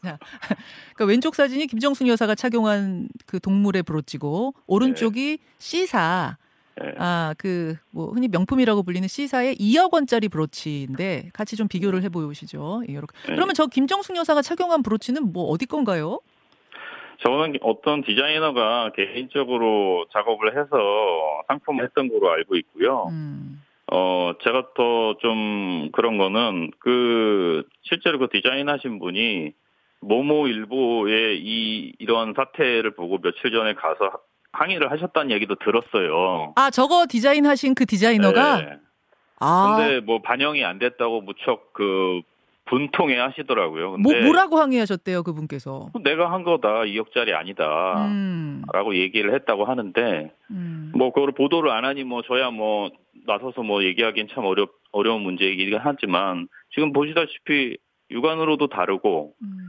[0.95, 6.37] 그러니까 왼쪽 사진이 김정숙 여사가 착용한 그 동물의 브로치고 오른쪽이 C사
[6.83, 6.93] 네.
[6.99, 12.83] 아 그 뭐 흔히 명품이라고 불리는 C사의 2억 원짜리 브로치인데 같이 좀 비교를 해보시죠.
[12.89, 13.17] 예, 이렇게.
[13.29, 13.35] 네.
[13.35, 16.21] 그러면 저 김정숙 여사가 착용한 브로치는 뭐 어디 건가요?
[17.25, 20.69] 저는 어떤 디자이너가 개인적으로 작업을 해서
[21.49, 23.07] 상품을 했던 걸로 알고 있고요.
[23.11, 29.53] 음, 어, 제가 더 좀 그런 거는 그 실제로 그 디자인 하신 분이
[30.03, 34.19] 모모 일보의 이 이런 사태를 보고 며칠 전에 가서
[34.57, 36.53] 항의를 하셨다는 얘기도 들었어요.
[36.57, 38.79] 아 저거 디자인하신 그 디자이너가 네.
[39.39, 42.23] 아 근데 뭐 반영이 안 됐다고 무척 그
[42.67, 43.97] 분통해 하시더라고요.
[43.97, 45.91] 뭐, 근데 뭐 라고 항의하셨대요 그분께서?
[46.03, 48.07] 내가 한 거다 2억짜리 아니다.
[48.07, 50.93] 음, 라고 얘기를 했다고 하는데 음.
[50.97, 52.91] 뭐 그걸 보도를 안 하니 뭐 저야 뭐
[53.27, 57.77] 나서서 뭐 얘기하기엔 참 어렵 어려운 문제이긴 하지만 지금 보시다시피
[58.11, 59.66] 육안으로도 다르고 음.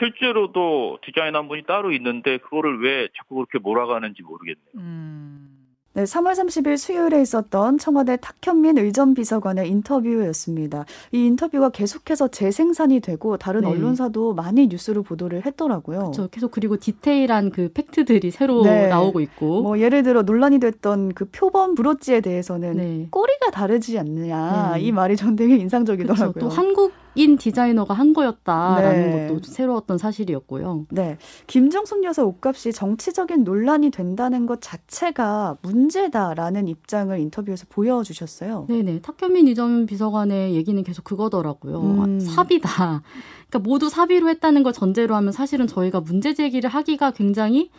[0.00, 4.72] 실제로도 디자인 한 분이 따로 있는데 그거를 왜 자꾸 그렇게 몰아가는지 모르겠네요.
[4.76, 5.56] 음.
[5.92, 10.84] 네, 3월 30일 수요일에 있었던 청와대 탁현민 의전 비서관의 인터뷰였습니다.
[11.10, 13.66] 이 인터뷰가 계속해서 재생산이 되고 다른 네.
[13.66, 16.12] 언론사도 많이 뉴스를 보도를 했더라고요.
[16.14, 18.86] 저 계속 그리고 디테일한 그 팩트들이 새로 네.
[18.86, 19.62] 나오고 있고.
[19.62, 23.08] 뭐 예를 들어 논란이 됐던 그 표범 브로치에 대해서는 네.
[23.10, 24.80] 꼬리가 다르지 않느냐 네.
[24.80, 25.56] 이 말이 전 되게.
[25.56, 26.34] 인상적이더라고요.
[26.38, 29.28] 또 한국 인 디자이너가 한 거였다라는 네.
[29.28, 30.86] 것도 새로웠던 사실이었고요.
[30.90, 38.66] 네, 김정숙 여사 옷값이 정치적인 논란이 된다는 것 자체가 문제다라는 입장을 인터뷰에서 보여주셨어요.
[38.68, 39.00] 네네.
[39.00, 41.80] 탁현민 이전 비서관의 얘기는 계속 그거더라고요.
[41.80, 42.20] 음.
[42.20, 43.02] 사비다.
[43.48, 47.70] 그러니까 모두 사비로 했다는 걸 전제로 하면 사실은 저희가 문제 제기를 하기가 굉장히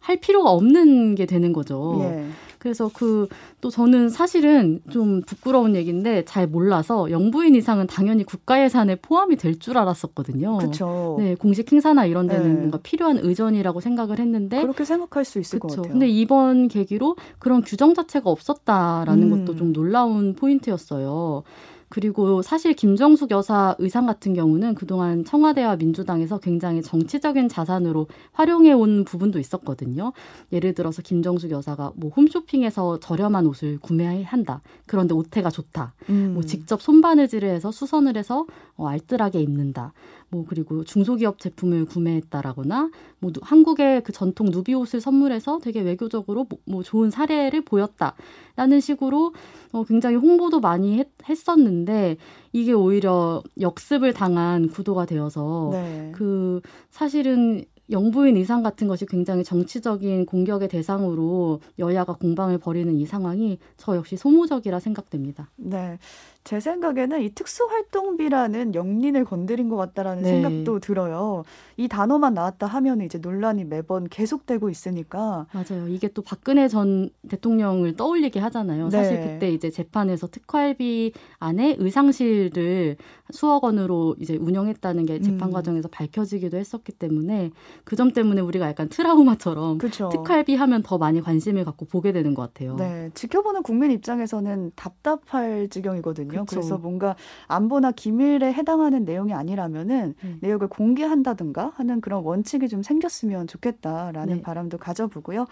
[0.00, 1.98] 할 필요가 없는 게 되는 거죠.
[2.02, 2.26] 예.
[2.58, 3.28] 그래서 그
[3.60, 9.60] 또 저는 사실은 좀 부끄러운 얘기인데 잘 몰라서 영부인 이상은 당연히 국가 예산에 포함이 될
[9.60, 10.56] 줄 알았었거든요.
[10.56, 11.16] 그렇죠.
[11.18, 12.54] 네, 공식 행사나 이런 데는 네.
[12.60, 15.82] 뭔가 필요한 의전이라고 생각을 했는데 그렇게 생각할 수 있을 것 그렇죠.
[15.82, 15.92] 같아요.
[15.92, 19.44] 근데 이번 계기로 그런 규정 자체가 없었다라는 음.
[19.44, 21.42] 것도 좀 놀라운 포인트였어요.
[21.90, 29.04] 그리고 사실 김정숙 여사 의상 같은 경우는 그동안 청와대와 민주당에서 굉장히 정치적인 자산으로 활용해 온
[29.04, 30.12] 부분도 있었거든요.
[30.52, 34.62] 예를 들어서 김정숙 여사가 뭐 홈쇼핑에서 저렴한 옷을 구매한다.
[34.86, 35.94] 그런데 옷태가 좋다.
[36.10, 36.34] 음.
[36.34, 39.92] 뭐 직접 손바느질을 해서 수선을 해서 어, 알뜰하게 입는다.
[40.30, 46.46] 뭐 그리고 중소기업 제품을 구매했다라거나 뭐 누- 한국의 그 전통 누비 옷을 선물해서 되게 외교적으로
[46.48, 49.34] 뭐, 뭐 좋은 사례를 보였다라는 식으로
[49.72, 52.16] 어, 굉장히 홍보도 많이 했, 했었는데
[52.52, 56.12] 이게 오히려 역습을 당한 구도가 되어서 네.
[56.14, 63.58] 그 사실은 영부인 이상 같은 것이 굉장히 정치적인 공격의 대상으로 여야가 공방을 벌이는 이 상황이
[63.76, 65.50] 저 역시 소모적이라 생각됩니다.
[65.56, 65.98] 네.
[66.42, 70.30] 제 생각에는 이 특수활동비라는 영린을 건드린 것 같다라는 네.
[70.30, 71.44] 생각도 들어요.
[71.76, 75.46] 이 단어만 나왔다 하면 이제 논란이 매번 계속되고 있으니까.
[75.52, 75.86] 맞아요.
[75.88, 78.88] 이게 또 박근혜 전 대통령을 떠올리게 하잖아요.
[78.88, 78.90] 네.
[78.90, 82.96] 사실 그때 이제 재판에서 특활비 안에 의상실을
[83.30, 85.52] 수억 원으로 이제 운영했다는 게 재판 음.
[85.52, 87.50] 과정에서 밝혀지기도 했었기 때문에
[87.84, 90.08] 그 점 때문에 우리가 약간 트라우마처럼 그렇죠.
[90.08, 92.76] 특활비 하면 더 많이 관심을 갖고 보게 되는 것 같아요.
[92.76, 96.39] 네, 지켜보는 국민 입장에서는 답답할 지경이거든요.
[96.44, 96.60] 그쵸.
[96.60, 97.16] 그래서 뭔가
[97.48, 100.38] 안보나 기밀에 해당하는 내용이 아니라면은 음.
[100.40, 104.42] 내용을 공개한다든가 하는 그런 원칙이 좀 생겼으면 좋겠다라는 네.
[104.42, 105.46] 바람도 가져보고요.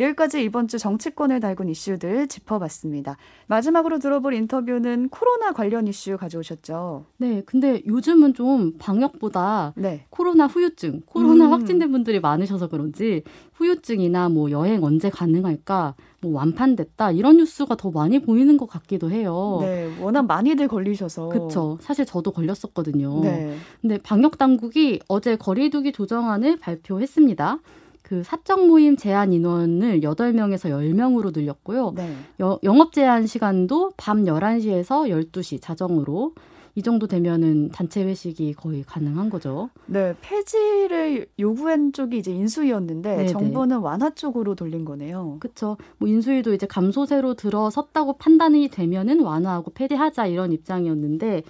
[0.00, 3.16] 여기까지 이번 주 정치권을 달군 이슈들 짚어봤습니다.
[3.46, 7.06] 마지막으로 들어볼 인터뷰는 코로나 관련 이슈 가져오셨죠.
[7.18, 10.06] 네, 근데 요즘은 좀 방역보다 네.
[10.10, 11.52] 코로나 후유증, 코로나 음.
[11.52, 13.22] 확진된 분들이 많으셔서 그런지
[13.54, 19.58] 후유증이나 뭐 여행 언제 가능할까, 뭐 완판됐다 이런 뉴스가 더 많이 보이는 것 같기도 해요.
[19.60, 21.26] 네, 워낙 많이들 걸리셔서.
[21.26, 21.28] 어.
[21.28, 21.78] 그쵸.
[21.80, 23.20] 사실 저도 걸렸었거든요.
[23.20, 23.56] 네.
[23.80, 27.58] 근데 방역 당국이 어제 거리두기 조정안을 발표했습니다.
[28.04, 31.94] 그 사적 모임 제한 인원을 8명에서 10명으로 늘렸고요.
[31.96, 32.12] 네.
[32.40, 36.34] 여- 영업 제한 시간도 밤 11시에서 12시 자정으로
[36.76, 39.70] 이 정도 되면은 단체 회식이 거의 가능한 거죠.
[39.86, 43.26] 네, 폐지를 요구한 쪽이 이제 인수위였는데 네네.
[43.28, 45.36] 정부는 완화 쪽으로 돌린 거네요.
[45.40, 45.78] 그렇죠.
[45.98, 51.42] 뭐 인수위도 이제 감소세로 들어섰다고 판단이 되면은 완화하고 폐지하자 이런 입장이었는데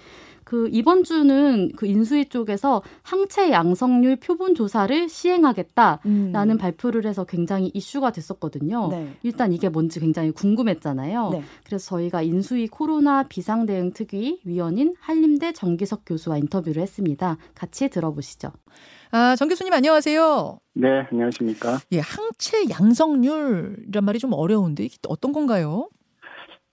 [0.45, 6.57] 그 이번 주는 그 인수위 쪽에서 항체 양성률 표본 조사를 시행하겠다라는 음.
[6.57, 8.87] 발표를 해서 굉장히 이슈가 됐었거든요.
[8.89, 9.11] 네.
[9.23, 11.29] 일단 이게 뭔지 굉장히 궁금했잖아요.
[11.31, 11.43] 네.
[11.65, 17.37] 그래서 저희가 인수위 코로나 비상대응 특위 위원인 한림대 정기석 교수와 인터뷰를 했습니다.
[17.55, 18.51] 같이 들어보시죠.
[19.11, 20.59] 아, 정 교수님 안녕하세요.
[20.75, 21.79] 네, 안녕하십니까.
[21.91, 25.89] 예, 항체 양성률이란 말이 좀 어려운데 이게 어떤 건가요?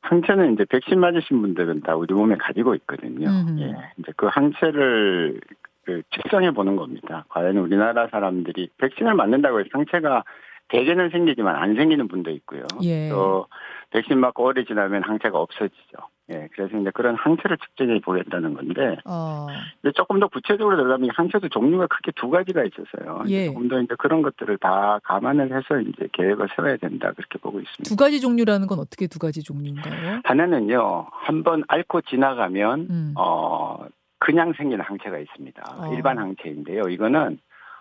[0.03, 3.31] 항체는 이제 백신 맞으신 분들은 다 우리 몸에 가지고 있거든요.
[3.59, 5.41] 예, 이제 그 항체를
[5.85, 7.25] 그 측정해 보는 겁니다.
[7.29, 10.25] 과연 우리나라 사람들이 백신을 맞는다고 해서 항체가
[10.69, 12.62] 대개는 생기지만 안 생기는 분도 있고요.
[12.83, 13.09] 예.
[13.11, 13.47] 또
[13.93, 15.99] 백신 맞고 오래 지나면 항체가 없어지죠.
[16.31, 19.49] 예, 그래서 이제 그런 항체를 측정해 보겠다는 건데, 어,
[19.83, 23.25] 이제 조금 더 구체적으로 들어가면 항체도 종류가 크게 두 가지가 있어서요.
[23.29, 23.47] 예.
[23.47, 27.83] 조금 더 이제 그런 것들을 다 감안을 해서 이제 계획을 세워야 된다 그렇게 보고 있습니다.
[27.85, 30.21] 두 가지 종류라는 건 어떻게 두 가지 종류인가요?
[30.25, 33.15] 하나는요, 한번 앓고 지나가면, 음.
[33.19, 33.85] 어,
[34.19, 35.63] 그냥 생기는 항체가 있습니다.
[35.77, 35.95] 어.
[35.95, 36.83] 일반 항체인데요.
[36.89, 37.39] 이거는,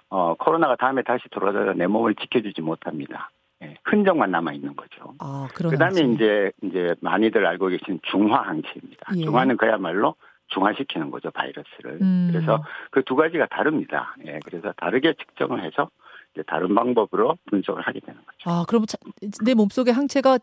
[0.10, 3.30] 어, 코로나가 다음에 다시 들어와서 내 몸을 지켜주지 못합니다.
[3.64, 5.14] 예, 흔적만 남아 있는 거죠.
[5.20, 6.14] 아, 그런 그 다음에 항체.
[6.14, 9.12] 이제, 이제 많이들 알고 계신 중화 항체입니다.
[9.18, 9.24] 예.
[9.24, 10.16] 중화는 그야말로
[10.48, 12.00] 중화시키는 거죠, 바이러스를.
[12.02, 12.30] 음.
[12.32, 14.16] 그래서 그 두 가지가 다릅니다.
[14.26, 15.90] 예, 그래서 다르게 측정을 해서
[16.34, 18.50] 이제 다른 방법으로 분석을 하게 되는 거죠.
[18.50, 18.98] 아, 그럼 차-
[19.46, 20.40] 내 몸속에 항체가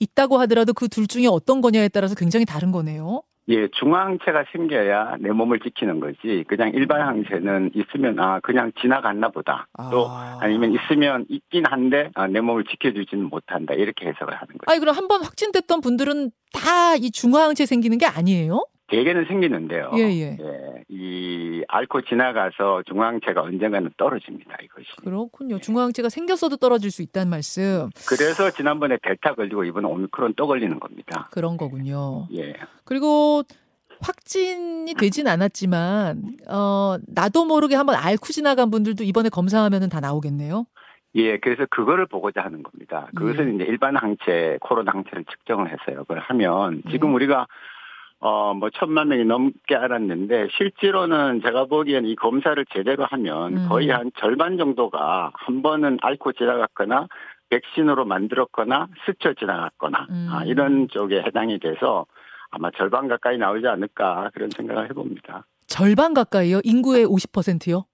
[0.00, 3.22] 있다고 하더라도 그 둘 중에 어떤 거냐에 따라서 굉장히 다른 거네요.
[3.48, 6.44] 예, 중화항체가 생겨야 내 몸을 지키는 거지.
[6.46, 9.66] 그냥 일반 항체는 있으면 아 그냥 지나갔나 보다.
[9.90, 10.38] 또 아.
[10.40, 13.74] 아니면 있으면 있긴 한데 아, 내 몸을 지켜주지는 못한다.
[13.74, 14.64] 이렇게 해석을 하는 거죠.
[14.68, 18.64] 아니 그럼 한 번 확진됐던 분들은 다 이 중화항체 생기는 게 아니에요?
[18.88, 19.90] 대개는 생기는데요.
[19.96, 20.36] 예, 예.
[20.88, 24.56] 이 앓고 지나가서 중화항체가 언젠가는 떨어집니다.
[24.62, 24.88] 이것이.
[25.02, 25.58] 그렇군요.
[25.58, 27.88] 중화항체가 생겼어도 떨어질 수 있다는 말씀.
[28.06, 31.28] 그래서 지난번에 델타 걸리고 이번에 오미크론 또 걸리는 겁니다.
[31.30, 32.28] 그런 거군요.
[32.34, 32.52] 예.
[32.84, 33.42] 그리고
[34.02, 40.66] 확진이 되진 않았지만 어 나도 모르게 한번 앓고 지나간 분들도 이번에 검사하면은 다 나오겠네요.
[41.14, 43.08] 예, 그래서 그거를 보고자 하는 겁니다.
[43.14, 43.54] 그것은 예.
[43.54, 46.04] 이제 일반 항체, 코로나 항체를 측정을 해서요.
[46.04, 47.14] 그걸 하면 지금 예.
[47.14, 47.46] 우리가
[48.24, 53.68] 어, 뭐, 천만 명이 넘게 알았는데, 실제로는 제가 보기엔 이 검사를 제대로 하면 음.
[53.68, 57.08] 거의 한 절반 정도가 한 번은 앓고 지나갔거나,
[57.50, 60.28] 백신으로 만들었거나, 스쳐 지나갔거나, 음.
[60.30, 62.06] 아, 이런 쪽에 해당이 돼서
[62.52, 65.44] 아마 절반 가까이 나오지 않을까, 그런 생각을 해봅니다.
[65.66, 66.60] 절반 가까이요?
[66.62, 67.86] 인구의 50%요?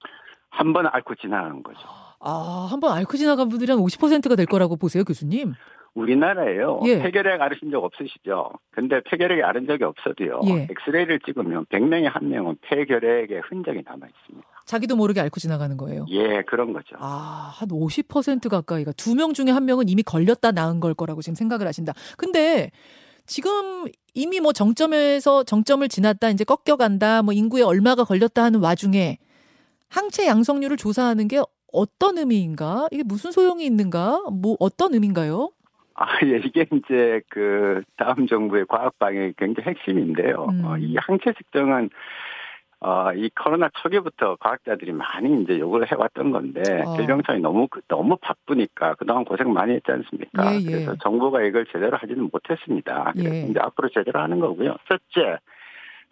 [0.51, 1.81] 한 번 앓고 지나간 거죠.
[2.21, 5.55] 아, 한 번 앓고 지나간 분들이 한 50%가 될 거라고 보세요, 교수님?
[5.99, 6.81] 우리나라에요.
[6.87, 6.99] 예.
[7.03, 8.51] 폐결핵 앓으신 적 없으시죠?
[8.71, 10.41] 근데 폐결핵에 앓은 적이 없어도요.
[10.49, 10.69] 예.
[10.71, 14.47] 엑스레이를 찍으면 100명에 한 명은 폐결핵의 흔적이 남아 있습니다.
[14.65, 16.05] 자기도 모르게 앓고 지나가는 거예요.
[16.11, 16.97] 예, 그런 거죠.
[16.99, 21.35] 아, 한 50% 가까이가 두 명 중에 한 명은 이미 걸렸다 나은 걸 거라고 지금
[21.35, 21.93] 생각을 하신다.
[22.17, 22.71] 근데
[23.27, 29.19] 지금 이미 뭐 정점에서 정점을 지났다 이제 꺾여간다 뭐 인구에 얼마가 걸렸다 하는 와중에
[29.89, 31.41] 항체 양성률을 조사하는 게
[31.73, 32.89] 어떤 의미인가?
[32.91, 34.23] 이게 무슨 소용이 있는가?
[34.33, 35.51] 뭐 어떤 의미인가요?
[36.01, 40.47] 아, 예, 이게 이제 그 다음 정부의 과학 방향이 굉장히 핵심인데요.
[40.51, 40.65] 음.
[40.65, 41.91] 어, 이 항체 측정은
[42.81, 46.97] 어, 이 코로나 초기부터 과학자들이 많이 이제 요구를 해왔던 건데, 어.
[46.97, 50.55] 질병청이 너무, 너무 바쁘니까 그동안 고생 많이 했지 않습니까?
[50.55, 50.71] 예, 예.
[50.71, 53.13] 그래서 정부가 이걸 제대로 하지는 못했습니다.
[53.17, 53.41] 그래서 예.
[53.51, 54.77] 이제 앞으로 제대로 하는 거고요.
[54.89, 55.39] 첫째,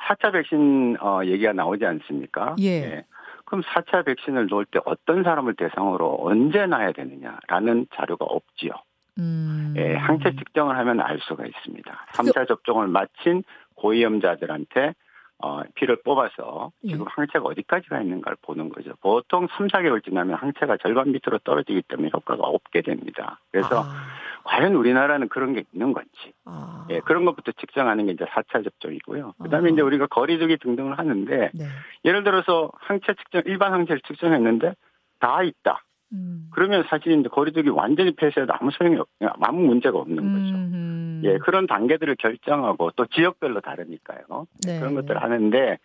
[0.09, 2.57] 4차 백신, 어, 얘기가 나오지 않습니까?
[2.61, 3.05] 예.
[3.45, 8.73] 그럼 4차 백신을 놓을 때 어떤 사람을 대상으로 언제 놔야 되느냐라는 자료가 없지요.
[9.19, 9.75] 음.
[9.77, 12.07] 예, 항체 측정을 하면 알 수가 있습니다.
[12.13, 13.43] 3차 접종을 마친
[13.77, 14.95] 고위험자들한테
[15.39, 16.89] 어, 피를 뽑아서 예.
[16.89, 18.95] 지금 항체가 어디까지 가 있는가를 보는 거죠.
[19.03, 23.39] 보통 3, 4개월 지나면 항체가 절반 밑으로 떨어지기 때문에 효과가 없게 됩니다.
[23.53, 24.07] 그래서 아,
[24.45, 26.87] 과연 우리나라는 그런 게 있는 건지, 아.
[26.89, 29.35] 예, 그런 것부터 측정하는 게 이제 4차 접종이고요.
[29.43, 29.73] 그 다음에 아.
[29.73, 31.65] 이제 우리가 거리두기 등등을 하는데, 네.
[32.07, 34.75] 예를 들어서 항체 측정, 일반 항체를 측정했는데
[35.21, 35.83] 다 있다.
[36.13, 36.49] 음.
[36.53, 40.57] 그러면 사실 이제 거리두기 완전히 폐쇄해도 아무 소용이 없, 아무 문제가 없는 거죠.
[40.57, 41.23] 음.
[41.25, 44.47] 예, 그런 단계들을 결정하고 또 지역별로 다르니까요.
[44.67, 44.79] 네.
[44.79, 45.79] 그런 것들을 하는데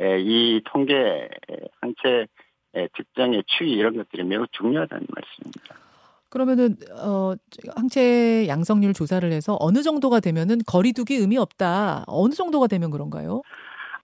[0.00, 0.94] 예, 이 통계
[1.50, 2.26] 예, 항체
[2.76, 5.86] 예, 측정의 추이 이런 것들이 매우 중요하다는 말씀입니다.
[6.28, 7.34] 그러면은 어
[7.76, 12.04] 항체 양성률 조사를 해서 어느 정도가 되면은 거리두기 의미 없다.
[12.06, 13.42] 어느 정도가 되면 그런가요?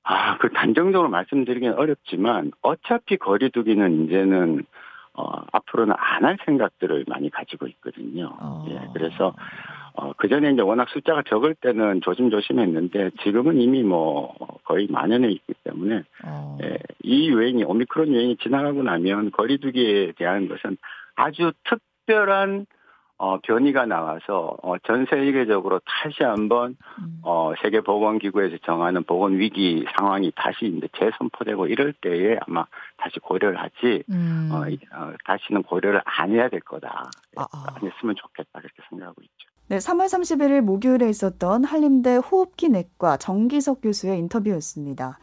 [0.04, 4.64] 아, 그 단정적으로 말씀드리기는 어렵지만 어차피 거리두기는 이제는
[5.14, 8.30] 어, 앞으로는 안 할 생각들을 많이 가지고 있거든요.
[8.40, 8.64] 어.
[8.70, 9.34] 예, 그래서
[9.94, 15.28] 어, 그 전에 이제 워낙 숫자가 적을 때는 조심조심 했는데 지금은 이미 뭐 거의 만연해
[15.28, 16.58] 있기 때문에 어.
[16.62, 20.78] 예, 이 유행이 오미크론 유행이 지나가고 나면 거리두기에 대한 것은
[21.16, 22.66] 아주 특별한
[23.18, 27.20] 어, 변이가 나와서 어, 전 세계적으로 다시 한번 음.
[27.22, 32.64] 어, 세계보건기구에서 정하는 보건 위기 상황이 다시 이제 재선포되고 이럴 때에 아마
[33.02, 34.48] 다시 고려를 하지 음.
[34.52, 37.10] 어, 이- 어, 다시는 고려를 안 해야 될 거다.
[37.36, 37.64] 아, 아.
[37.74, 39.48] 안 했으면 좋겠다 그렇게 생각하고 있죠.
[39.68, 45.18] 네, 3월 31일 목요일에 있었던 한림대 호흡기 내과 정기석 교수의 인터뷰였습니다.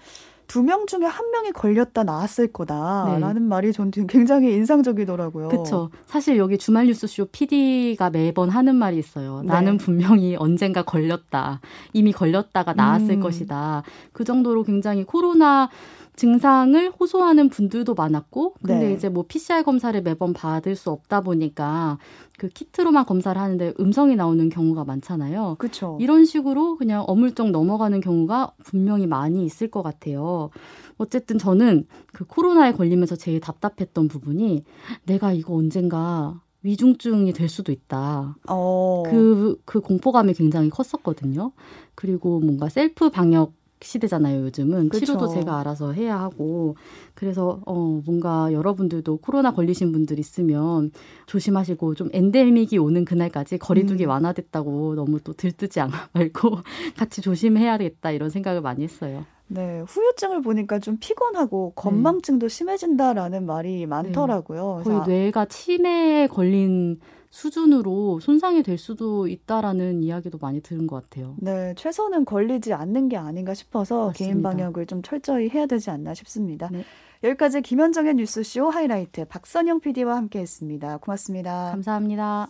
[0.50, 5.48] 두 명 중에 한 명이 걸렸다 나았을 거다라는 말이 전 굉장히 인상적이더라고요.
[5.48, 5.92] 그렇죠.
[6.08, 9.42] 사실 여기 주말 뉴스쇼 PD가 매번 하는 말이 있어요.
[9.44, 9.48] 네.
[9.48, 11.62] 나는 분명히 언젠가 걸렸다.
[11.94, 13.20] 이미 걸렸다가 나았을 음.
[13.22, 13.84] 것이다.
[14.12, 15.70] 그 정도로 굉장히 코로나
[16.16, 18.94] 증상을 호소하는 분들도 많았고, 근데 네.
[18.94, 21.98] 이제 뭐 PCR 검사를 매번 받을 수 없다 보니까
[22.40, 25.58] 그 키트로만 검사를 하는데 음성이 나오는 경우가 많잖아요.
[25.60, 25.98] 그렇죠.
[26.00, 30.50] 이런 식으로 그냥 어물쩍 넘어가는 경우가 분명히 많이 있을 것 같아요.
[30.98, 34.64] 어쨌든 저는 그 코로나에 걸리면서 제일 답답했던 부분이
[35.06, 38.36] 내가 이거 언젠가 위중증이 될 수도 있다.
[38.48, 39.04] 어.
[39.06, 41.52] 그, 그 공포감이 굉장히 컸었거든요.
[41.96, 44.90] 그리고 뭔가 셀프 방역 시대잖아요, 요즘은.
[44.90, 45.06] 그쵸.
[45.06, 46.76] 치료도 제가 알아서 해야 하고.
[47.14, 50.92] 그래서, 어, 뭔가 여러분들도 코로나 걸리신 분들 있으면
[51.28, 54.10] 조심하시고 좀 엔데믹이 오는 그날까지 거리두기 음.
[54.10, 56.58] 완화됐다고 너무 또 들뜨지 않- 말고
[56.98, 59.26] 같이 조심해야겠다 이런 생각을 많이 했어요.
[59.48, 64.82] 네, 후유증을 보니까 좀 피곤하고 건망증도 심해진다라는 말이 많더라고요.
[64.84, 71.36] 거의 그래서 뇌가 치매에 걸린 수준으로 손상이 될 수도 있다라는 이야기도 많이 들은 것 같아요.
[71.40, 74.50] 네, 최선은 걸리지 않는 게 아닌가 싶어서 개인 맞습니다.
[74.50, 76.70] 방역을 좀 철저히 해야 되지 않나 싶습니다.
[76.72, 76.84] 네.
[77.24, 80.98] 여기까지 김현정의 뉴스쇼 하이라이트 박선영 PD와 함께했습니다.
[80.98, 81.72] 고맙습니다.
[81.72, 82.48] 감사합니다.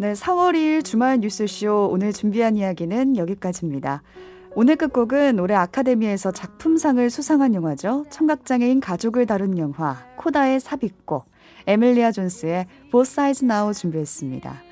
[0.00, 4.02] 네, 4월 2일 주말 뉴스쇼 오늘 준비한 이야기는 여기까지입니다.
[4.54, 8.06] 오늘 끝곡은 올해 아카데미에서 작품상을 수상한 영화죠.
[8.10, 11.24] 청각장애인 가족을 다룬 영화 코다의 삽입고
[11.66, 14.62] 에밀리아 존스의 Both Sides Now 준비했습니다.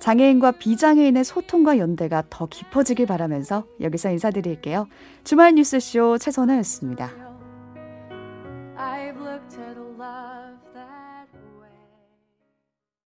[0.00, 4.88] 장애인과 비장애인의 소통과 연대가 더 깊어지길 바라면서 여기서 인사드릴게요.
[5.24, 7.25] 주말 뉴스쇼 최선아였습니다.